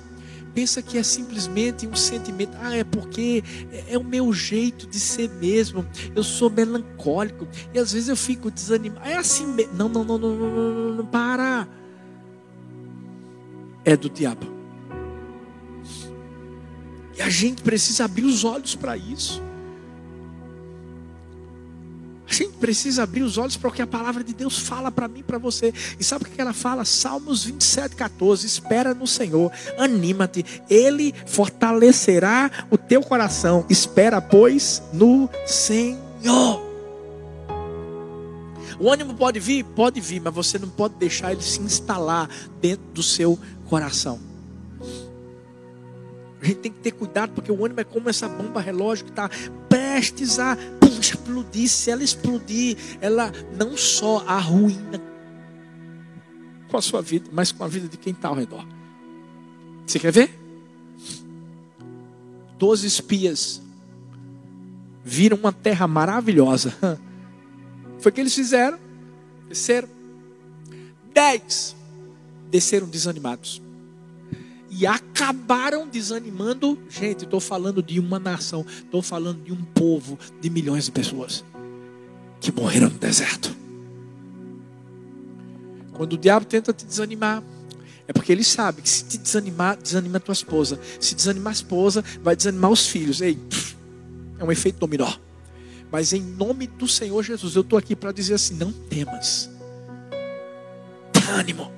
[0.54, 2.58] Pensa que é simplesmente um sentimento.
[2.62, 3.44] Ah, é porque
[3.90, 5.86] é, o meu jeito de ser mesmo.
[6.16, 7.46] Eu sou melancólico.
[7.74, 9.06] E às vezes eu fico desanimado.
[9.06, 9.74] É assim mesmo.
[9.74, 11.68] Não, não, não, não, não, não, não para
[13.84, 14.46] é do diabo.
[17.18, 19.42] E a gente precisa abrir os olhos para isso.
[22.32, 25.06] A gente precisa abrir os olhos para o que a palavra de Deus fala para
[25.06, 25.74] mim para você.
[26.00, 26.86] E sabe o que ela fala?
[26.86, 28.48] Salmos 27, 14.
[28.48, 33.66] Espera no Senhor, anima-te, Ele fortalecerá o teu coração.
[33.70, 36.64] Espera, pois, no Senhor.
[38.80, 39.66] O ânimo pode vir?
[39.66, 42.30] Pode vir, mas você não pode deixar ele se instalar
[42.62, 44.22] dentro do seu coração.
[46.42, 49.12] A gente tem que ter cuidado, porque o ânimo é como essa bomba relógio que
[49.12, 49.30] está
[49.68, 50.58] prestes a
[51.00, 51.70] explodir.
[51.70, 55.02] Se ela explodir, ela não só arruína
[56.70, 58.66] com a sua vida, mas com a vida de quem está ao redor.
[59.86, 60.40] Você quer ver?
[62.58, 63.62] Doze espias
[65.04, 66.74] viram uma terra maravilhosa.
[68.00, 68.80] Foi o que eles fizeram.
[69.50, 69.90] Desceram.
[71.14, 71.76] Dez
[72.50, 73.62] desceram desanimados
[74.72, 76.80] e acabaram desanimando.
[76.90, 81.44] Gente, estou falando de uma nação, estou falando de um povo de milhões de pessoas
[82.40, 83.54] que morreram no deserto.
[85.92, 87.44] Quando o diabo tenta te desanimar,
[88.08, 90.80] é porque ele sabe que se te desanimar, desanima a tua esposa.
[91.00, 93.20] Se desanimar a esposa, vai desanimar os filhos.
[93.22, 93.38] Ei,
[94.40, 95.12] é um efeito dominó.
[95.92, 99.50] Mas em nome do Senhor Jesus, eu estou aqui para dizer assim: não temas.
[101.30, 101.72] Ânimo.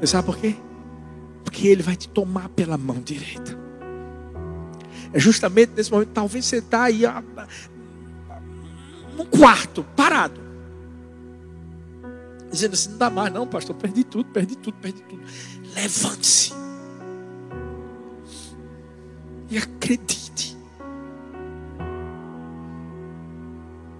[0.00, 0.56] Você sabe por quê?
[1.44, 3.58] Porque Ele vai te tomar pela mão direita.
[5.12, 7.02] É justamente nesse momento, talvez você está aí
[9.16, 10.40] num quarto, parado.
[12.50, 15.22] Dizendo assim, não dá mais não, pastor, perdi tudo, perdi tudo, perdi tudo.
[15.74, 16.52] Levante-se.
[19.50, 20.56] E acredite.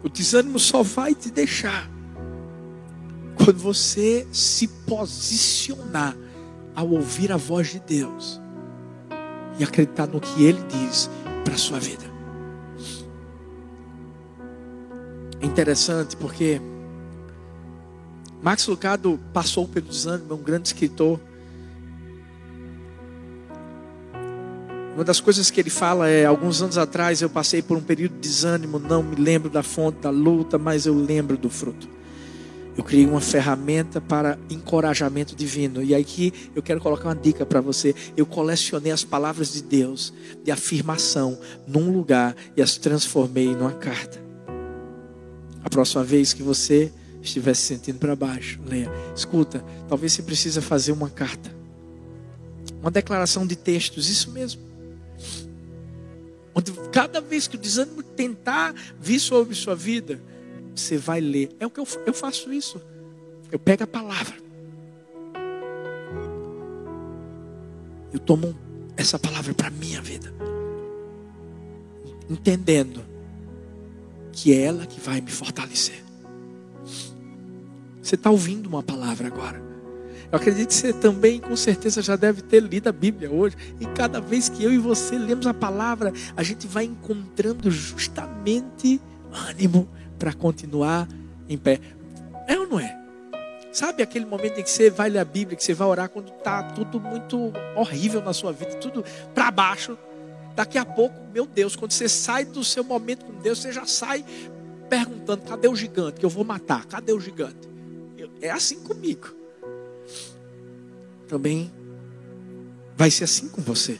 [0.02, 1.90] O desânimo só vai te deixar
[3.37, 6.16] quando você se posicionar
[6.74, 8.40] ao ouvir a voz de Deus
[9.58, 11.11] e acreditar no que Ele diz
[11.44, 12.04] para a sua vida.
[15.40, 16.61] É interessante porque
[18.40, 21.20] Max Lucado passou pelo desânimo, é um grande escritor.
[24.94, 28.14] Uma das coisas que ele fala é: alguns anos atrás eu passei por um período
[28.14, 31.88] de desânimo, não me lembro da fonte da luta, mas eu lembro do fruto.
[32.76, 35.82] Eu criei uma ferramenta para encorajamento divino.
[35.82, 37.94] E aqui eu quero colocar uma dica para você.
[38.16, 44.22] Eu colecionei as palavras de Deus de afirmação num lugar e as transformei numa carta.
[45.62, 46.90] A próxima vez que você
[47.22, 48.90] estiver se sentindo para baixo, leia.
[49.14, 51.54] Escuta, talvez você precisa fazer uma carta.
[52.80, 54.61] Uma declaração de textos, isso mesmo.
[56.54, 60.20] Onde cada vez que o desânimo tentar vir sobre sua vida,
[60.74, 61.50] você vai ler.
[61.61, 62.80] É o que eu, eu faço isso.
[63.50, 64.35] Eu pego a palavra.
[68.12, 68.54] Eu tomo
[68.96, 70.32] essa palavra para a minha vida.
[72.28, 73.04] Entendendo
[74.32, 76.02] que é ela que vai me fortalecer.
[78.02, 79.62] Você está ouvindo uma palavra agora.
[80.30, 83.54] Eu acredito que você também, com certeza, já deve ter lido a Bíblia hoje.
[83.78, 88.98] E cada vez que eu e você lemos a palavra, a gente vai encontrando justamente
[89.30, 89.87] ânimo
[90.22, 91.08] para continuar
[91.48, 91.80] em pé.
[92.46, 92.96] É ou não é?
[93.72, 96.28] Sabe aquele momento em que você vai ler a Bíblia, que você vai orar quando
[96.28, 99.04] está tudo muito horrível na sua vida, tudo
[99.35, 99.98] para baixo.
[100.54, 103.85] Daqui a pouco, meu Deus, quando você sai do seu momento com Deus, você já
[103.85, 104.24] sai
[104.88, 106.85] perguntando: cadê o gigante que eu vou matar?
[106.85, 107.68] Cadê o gigante?
[108.40, 109.26] É assim comigo.
[111.26, 111.68] Também
[112.96, 113.98] vai ser assim com você.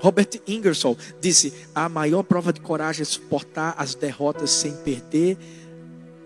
[0.00, 5.38] Robert Ingersoll disse: a maior prova de coragem é suportar as derrotas sem perder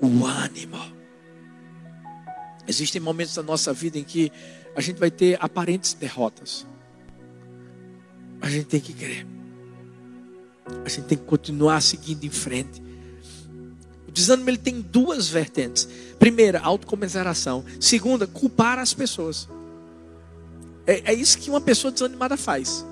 [0.00, 0.78] o ânimo.
[2.66, 4.30] Existem momentos da nossa vida em que
[4.74, 6.66] a gente vai ter aparentes derrotas.
[8.40, 9.26] A gente tem que crer.
[10.84, 12.82] A gente tem que continuar seguindo em frente.
[14.06, 15.88] O desânimo ele tem duas vertentes.
[16.18, 17.64] Primeira, autocomiseração.
[17.80, 19.48] Segunda, culpar as pessoas.
[20.86, 22.84] É, é isso que uma pessoa desanimada faz.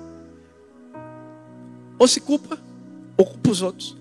[1.99, 2.57] Ou se culpa,
[3.17, 3.97] ou culpa os outros.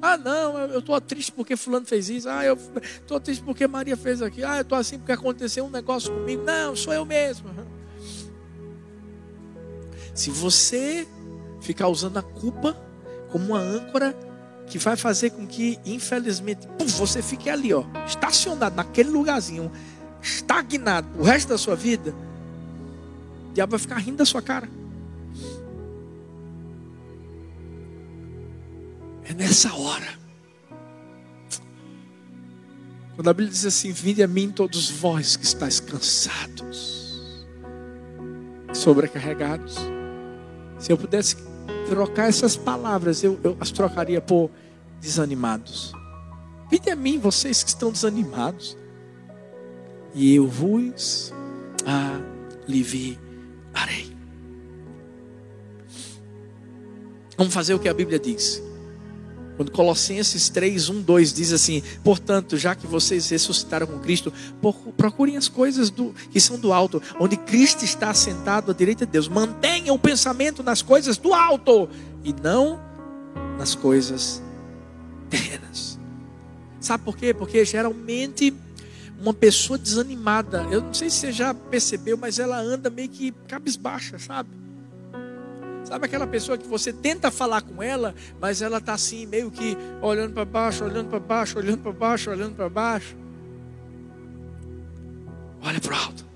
[0.00, 2.28] Ah, não, eu estou triste porque fulano fez isso.
[2.28, 2.58] Ah, eu
[3.00, 4.48] estou triste porque Maria fez aquilo.
[4.48, 6.42] Ah, eu estou assim porque aconteceu um negócio comigo.
[6.42, 7.48] Não, sou eu mesmo.
[10.12, 11.06] Se você
[11.60, 12.76] ficar usando a culpa
[13.30, 14.16] como uma âncora
[14.66, 19.70] que vai fazer com que, infelizmente, você fique ali, ó, estacionado naquele lugarzinho,
[20.20, 22.14] estagnado o resto da sua vida,
[23.50, 24.68] o diabo vai ficar rindo da sua cara.
[29.24, 30.22] É nessa hora.
[33.14, 37.46] Quando a Bíblia diz assim: Vinde a mim todos vós que estáis cansados,
[38.72, 39.76] sobrecarregados.
[40.78, 41.36] Se eu pudesse
[41.88, 44.50] trocar essas palavras, eu, eu as trocaria por
[45.00, 45.92] desanimados.
[46.70, 48.76] Vinde a mim, vocês que estão desanimados,
[50.14, 51.32] e eu vos
[52.66, 53.20] aliviarei.
[57.36, 58.62] Vamos fazer o que a Bíblia diz.
[59.56, 64.32] Quando Colossenses 3, 1, 2 diz assim: Portanto, já que vocês ressuscitaram com Cristo,
[64.96, 69.12] procurem as coisas do, que são do alto, onde Cristo está assentado à direita de
[69.12, 69.28] Deus.
[69.28, 71.88] Mantenham o pensamento nas coisas do alto
[72.24, 72.80] e não
[73.58, 74.42] nas coisas
[75.28, 75.98] terrenas.
[76.80, 77.32] Sabe por quê?
[77.32, 78.54] Porque geralmente
[79.20, 83.30] uma pessoa desanimada, eu não sei se você já percebeu, mas ela anda meio que
[83.46, 84.50] cabisbaixa, sabe?
[85.84, 89.76] Sabe aquela pessoa que você tenta falar com ela, mas ela está assim, meio que
[90.00, 93.16] olhando para baixo, olhando para baixo, olhando para baixo, olhando para baixo.
[95.62, 96.26] Olha para alto.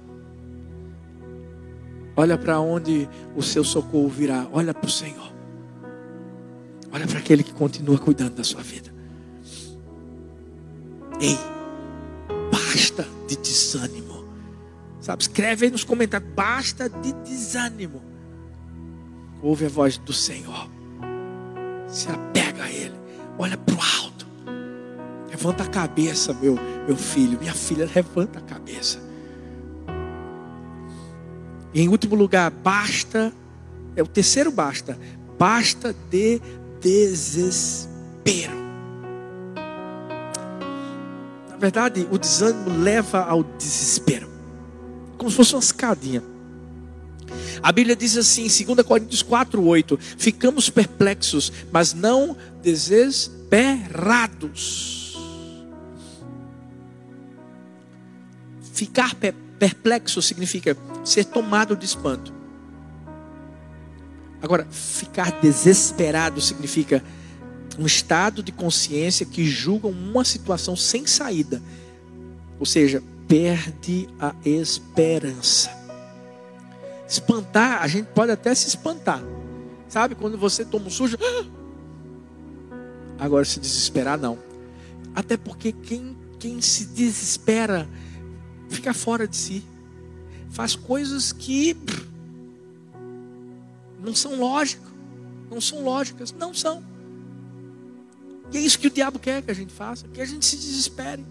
[2.17, 4.47] Olha para onde o seu socorro virá.
[4.53, 5.33] Olha para o Senhor.
[6.93, 8.91] Olha para aquele que continua cuidando da sua vida.
[11.21, 11.39] Ei,
[12.51, 14.25] basta de desânimo.
[15.01, 18.03] Sabe, escreve aí nos comentários: basta de desânimo.
[19.43, 20.69] Ouve a voz do Senhor.
[21.89, 22.95] Se apega a Ele.
[23.39, 24.27] Olha para o alto.
[25.29, 26.57] Levanta a cabeça, meu,
[26.87, 27.39] meu filho.
[27.39, 28.99] Minha filha, levanta a cabeça.
[31.73, 33.33] E em último lugar, basta.
[33.95, 34.99] É o terceiro basta.
[35.39, 36.41] Basta de
[36.81, 38.57] desespero.
[41.51, 44.29] Na verdade, o desânimo leva ao desespero.
[45.17, 46.23] Como se fosse uma escadinha.
[47.63, 55.17] A Bíblia diz assim, em 2 Coríntios 4, 8: Ficamos perplexos, mas não desesperados.
[58.73, 59.15] Ficar
[59.59, 62.35] perplexo significa ser tomado de espanto.
[64.43, 67.03] Agora, ficar desesperado significa
[67.79, 71.63] um estado de consciência que julga uma situação sem saída.
[72.59, 75.86] Ou seja, perde a esperança.
[77.09, 79.23] Espantar, a gente pode até se espantar.
[79.89, 81.17] Sabe, quando você toma um sujo.
[83.19, 84.39] Agora, se desesperar, não.
[85.15, 87.89] Até porque quem, quem se desespera
[88.69, 89.65] fica fora de si.
[90.51, 91.77] Faz coisas que
[94.01, 94.87] não são lógicas.
[95.51, 96.33] Não são lógicas.
[96.33, 96.85] Não são.
[98.53, 100.07] E é isso que o diabo quer que a gente faça.
[100.09, 101.25] Que a gente se desespere.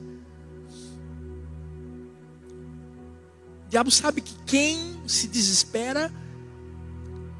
[3.65, 6.11] O diabo sabe que quem se desespera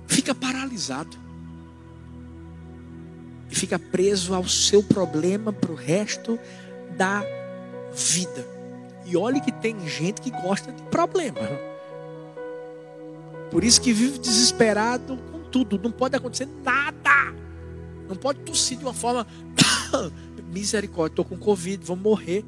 [0.07, 1.17] fica paralisado
[3.49, 6.39] e fica preso ao seu problema para o resto
[6.97, 7.23] da
[7.93, 8.45] vida.
[9.05, 11.39] E olhe que tem gente que gosta de problema.
[13.51, 15.80] Por isso que vive desesperado com tudo.
[15.82, 17.34] Não pode acontecer nada.
[18.09, 19.28] Não pode tossir de uma forma
[20.51, 21.13] misericórdia.
[21.13, 22.43] Estou com Covid, vou morrer.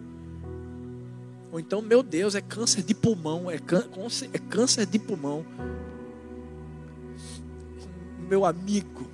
[1.52, 5.46] Ou então, meu Deus, é câncer de pulmão, é, câncer, é câncer de pulmão.
[8.30, 9.10] Meu amigo,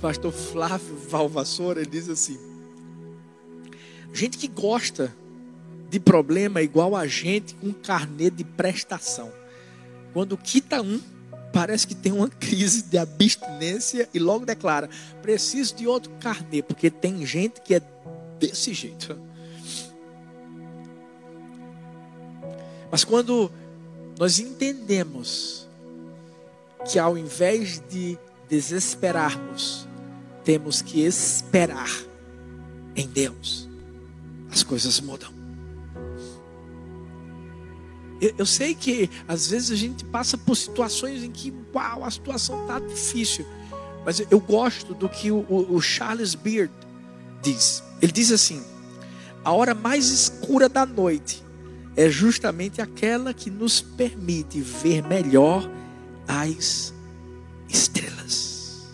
[0.00, 2.38] pastor Flávio Valvassoura, ele diz assim:
[4.12, 5.14] gente que gosta
[5.90, 9.30] de problema é igual a gente com carnê de prestação.
[10.12, 11.00] Quando quita um,
[11.52, 14.88] parece que tem uma crise de abstinência e logo declara:
[15.20, 17.82] preciso de outro carnê, porque tem gente que é
[18.38, 19.29] desse jeito.
[22.90, 23.50] Mas quando
[24.18, 25.68] nós entendemos
[26.90, 28.18] que ao invés de
[28.48, 29.86] desesperarmos,
[30.44, 31.90] temos que esperar
[32.96, 33.68] em Deus,
[34.50, 35.40] as coisas mudam.
[38.36, 42.62] Eu, sei que às vezes a gente passa por situações em que, uau, a situação
[42.62, 43.46] está difícil.
[44.04, 46.70] Mas eu gosto do que o, o Charles Beard
[47.40, 47.82] diz.
[48.02, 48.62] Ele diz assim:
[49.42, 51.42] a hora mais escura da noite
[51.96, 55.68] é justamente aquela que nos permite ver melhor
[56.26, 56.94] as
[57.68, 58.86] estrelas.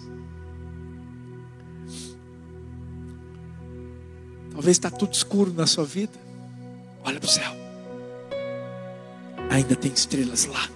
[4.51, 6.19] Talvez está tudo escuro na sua vida.
[7.05, 7.53] Olha para o céu.
[9.51, 10.69] Ainda tem estrelas lá.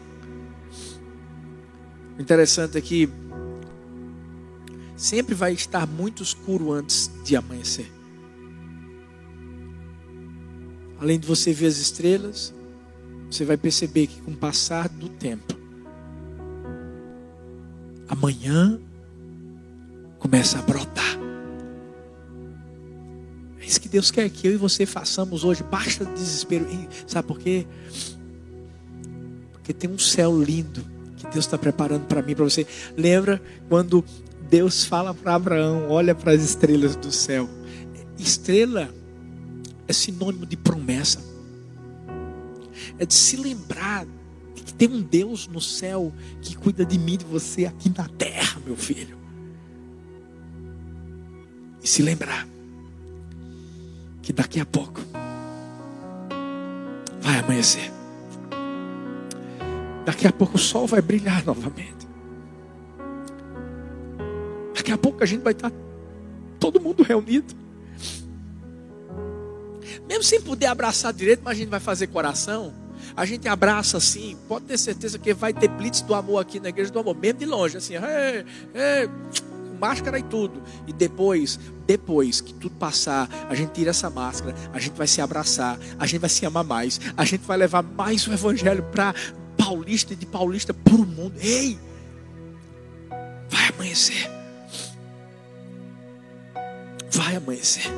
[2.18, 3.08] O interessante é que
[4.96, 7.99] sempre vai estar muito escuro antes de amanhecer.
[11.00, 12.54] Além de você ver as estrelas,
[13.30, 15.58] você vai perceber que com o passar do tempo,
[18.06, 18.78] amanhã
[20.18, 21.18] começa a brotar.
[23.60, 25.62] É isso que Deus quer que eu e você façamos hoje.
[25.62, 26.66] Basta desespero.
[27.06, 27.66] Sabe por quê?
[29.52, 30.84] Porque tem um céu lindo
[31.16, 32.66] que Deus está preparando para mim, para você.
[32.94, 34.04] Lembra quando
[34.50, 37.48] Deus fala para Abraão: olha para as estrelas do céu.
[38.18, 38.99] Estrela
[39.90, 41.20] é sinônimo de promessa,
[42.96, 44.06] é de se lembrar
[44.54, 48.06] de que tem um Deus no céu que cuida de mim, de você aqui na
[48.08, 49.18] terra, meu filho.
[51.82, 52.46] E se lembrar
[54.22, 55.00] que daqui a pouco
[57.20, 57.90] vai amanhecer.
[60.04, 62.06] Daqui a pouco o sol vai brilhar novamente.
[64.74, 65.72] Daqui a pouco a gente vai estar
[66.60, 67.59] todo mundo reunido.
[70.06, 72.72] Mesmo sem poder abraçar direito, mas a gente vai fazer coração.
[73.16, 76.68] A gente abraça assim, pode ter certeza que vai ter blitz do amor aqui na
[76.68, 80.62] igreja do amor, mesmo de longe, assim, ei, com máscara e tudo.
[80.86, 85.20] E depois, depois que tudo passar, a gente tira essa máscara, a gente vai se
[85.20, 89.14] abraçar, a gente vai se amar mais, a gente vai levar mais o evangelho para
[89.56, 91.34] paulista e de paulista para o mundo.
[91.40, 91.78] Ei!
[93.48, 94.30] Vai amanhecer.
[97.10, 97.90] Vai amanhecer.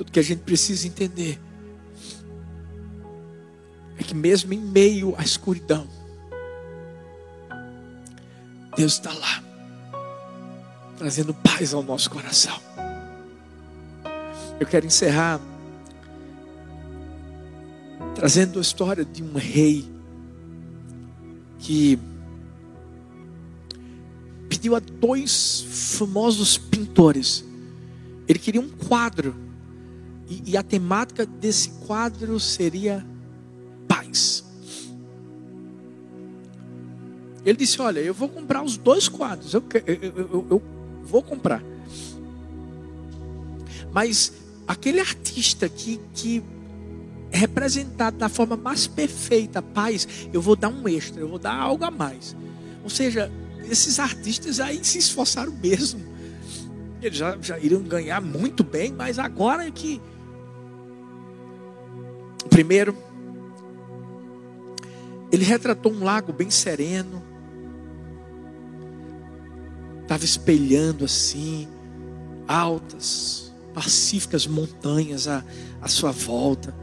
[0.00, 1.38] Tudo que a gente precisa entender
[3.98, 5.86] é que mesmo em meio à escuridão,
[8.74, 9.44] Deus está lá,
[10.96, 12.58] trazendo paz ao nosso coração.
[14.58, 15.38] Eu quero encerrar
[18.14, 19.86] trazendo a história de um rei
[21.58, 21.98] que
[24.48, 25.60] pediu a dois
[25.98, 27.44] famosos pintores.
[28.26, 29.49] Ele queria um quadro,
[30.30, 33.04] e, e a temática desse quadro seria
[33.86, 34.44] paz.
[37.44, 40.62] Ele disse: Olha, eu vou comprar os dois quadros, eu, eu, eu, eu
[41.02, 41.62] vou comprar.
[43.92, 44.32] Mas
[44.66, 46.42] aquele artista que, que
[47.30, 51.84] representado da forma mais perfeita, paz, eu vou dar um extra, eu vou dar algo
[51.84, 52.36] a mais.
[52.84, 53.30] Ou seja,
[53.68, 56.00] esses artistas aí se esforçaram mesmo.
[57.02, 60.00] Eles já, já iriam ganhar muito bem, mas agora é que.
[62.48, 62.96] Primeiro,
[65.32, 67.22] ele retratou um lago bem sereno,
[70.02, 71.68] estava espelhando assim,
[72.48, 75.44] altas, pacíficas montanhas à,
[75.80, 76.74] à sua volta.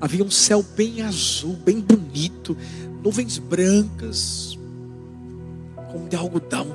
[0.00, 2.56] Havia um céu bem azul, bem bonito,
[3.02, 4.58] nuvens brancas,
[5.90, 6.66] como de algodão.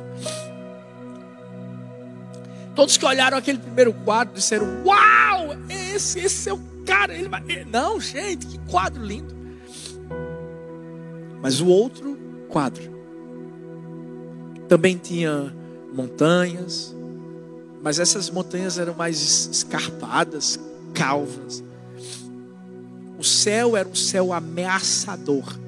[2.74, 7.14] Todos que olharam aquele primeiro quadro disseram: Uau, esse, esse é o cara.
[7.14, 7.42] Ele vai...
[7.72, 9.36] Não, gente, que quadro lindo.
[11.42, 12.18] Mas o outro
[12.48, 12.92] quadro
[14.68, 15.54] também tinha
[15.94, 16.96] montanhas,
[17.84, 20.60] mas essas montanhas eram mais escarpadas,
[20.94, 21.64] calvas.
[23.18, 25.60] O céu era um céu ameaçador,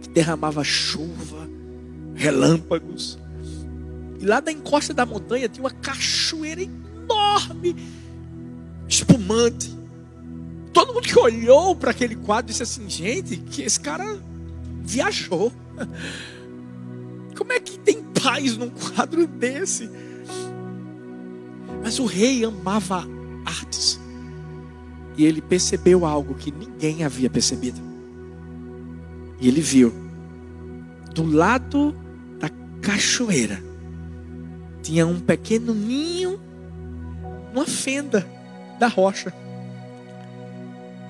[0.00, 1.48] que derramava chuva,
[2.14, 3.18] relâmpagos.
[4.18, 7.76] E lá da encosta da montanha tinha uma cachoeira enorme,
[8.88, 9.81] espumante.
[10.72, 14.18] Todo mundo que olhou para aquele quadro disse assim: gente, que esse cara
[14.82, 15.52] viajou.
[17.36, 19.90] Como é que tem paz num quadro desse?
[21.82, 23.04] Mas o rei amava
[23.44, 24.00] artes.
[25.16, 27.80] E ele percebeu algo que ninguém havia percebido.
[29.40, 29.92] E ele viu,
[31.12, 31.94] do lado
[32.38, 32.48] da
[32.80, 33.62] cachoeira,
[34.82, 36.40] tinha um pequeno ninho,
[37.52, 38.26] uma fenda
[38.78, 39.32] da rocha.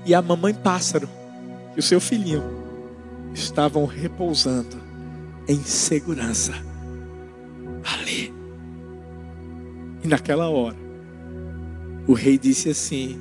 [0.05, 1.09] E a mamãe pássaro
[1.76, 2.42] e o seu filhinho
[3.34, 4.76] estavam repousando
[5.48, 6.53] em segurança
[7.84, 8.32] ali.
[10.03, 10.76] E naquela hora,
[12.07, 13.18] o rei disse assim: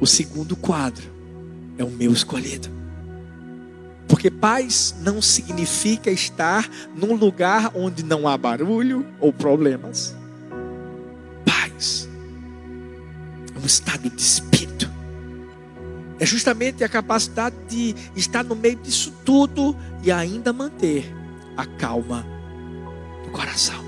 [0.00, 1.04] o segundo quadro
[1.78, 2.68] é o meu escolhido.
[4.06, 10.14] Porque paz não significa estar num lugar onde não há barulho ou problemas.
[11.44, 12.08] Paz
[13.54, 14.53] é um estado de espírito.
[16.18, 21.12] É justamente a capacidade de estar no meio disso tudo e ainda manter
[21.56, 22.24] a calma
[23.24, 23.84] do coração.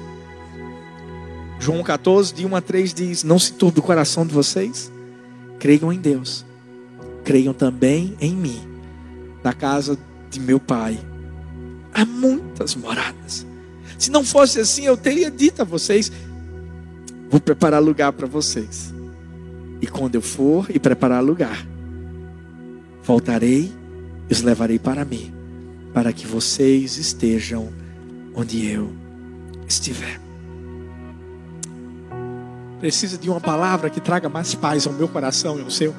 [1.59, 4.91] João 14, de 1 a 3 diz: Não se turbe o coração de vocês
[5.59, 6.45] Creiam em Deus.
[7.25, 8.61] Creiam também em mim.
[9.43, 9.99] Na casa
[10.31, 10.99] de meu pai
[11.95, 13.47] há muitas moradas.
[13.99, 16.13] Se não fosse assim, eu teria dito a vocês:
[17.31, 18.95] vou preparar lugar para vocês.
[19.81, 21.67] E quando eu for e preparar lugar,
[23.07, 23.73] voltarei
[24.29, 25.33] e os levarei para mim,
[25.95, 27.73] para que vocês estejam
[28.35, 28.93] onde eu
[29.69, 30.27] estiver
[32.79, 35.95] precisa de uma palavra que traga mais paz ao meu coração e ao seu.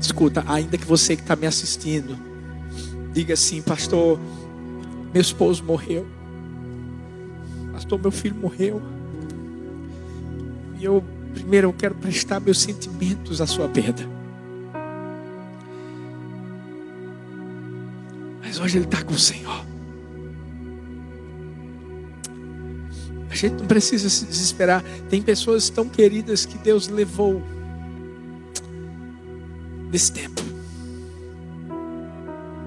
[0.00, 2.16] escuta, ainda que você que está me assistindo,
[3.12, 4.20] diga assim, pastor,
[5.12, 6.06] meu esposo morreu.
[7.72, 8.82] Pastor, meu filho morreu.
[10.78, 11.02] E eu,
[11.34, 14.08] primeiro, eu quero prestar meus sentimentos à sua perda.
[18.40, 19.64] Mas hoje ele está com o Senhor.
[23.28, 24.82] A gente não precisa se desesperar.
[25.10, 27.42] Tem pessoas tão queridas que Deus levou
[29.90, 30.40] nesse tempo.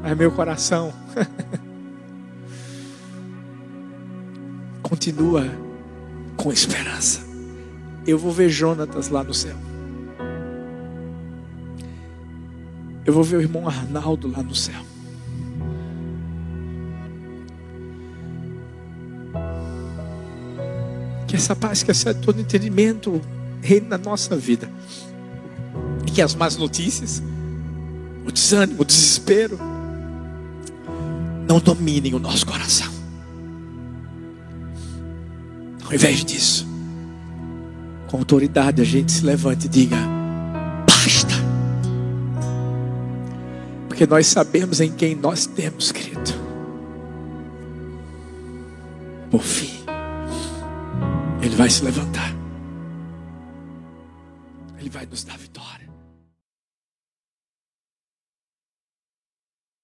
[0.03, 0.93] Mas meu coração
[4.83, 5.45] continua
[6.35, 7.26] com esperança.
[8.07, 9.57] Eu vou ver Jonatas lá no céu.
[13.05, 14.81] Eu vou ver o irmão Arnaldo lá no céu.
[21.27, 23.21] Que essa paz que essa todo entendimento
[23.61, 24.69] reine na nossa vida.
[26.05, 27.21] E que as más notícias,
[28.25, 29.59] o desânimo, o desespero,
[31.45, 32.87] não dominem o nosso coração.
[35.85, 36.76] Ao invés disso,
[38.07, 39.97] com autoridade, a gente se levante e diga:
[40.87, 41.33] basta.
[43.87, 46.33] Porque nós sabemos em quem nós temos crido.
[49.29, 49.83] Por fim.
[51.41, 52.33] Ele vai se levantar.
[54.79, 55.46] Ele vai nos dar vitória.